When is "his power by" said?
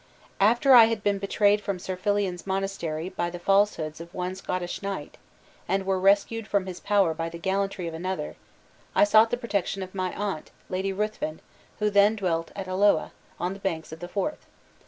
6.65-7.29